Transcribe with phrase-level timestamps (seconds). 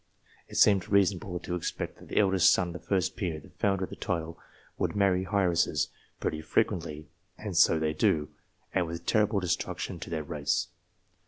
[0.47, 3.83] It seemed reasonable to expect that the eldest son of the first peer, the founder
[3.83, 4.39] of the title,
[4.79, 5.89] would marry heiresses
[6.19, 8.29] pretty frequently; and so they do,
[8.73, 10.69] and with terrible destruc tion to their race.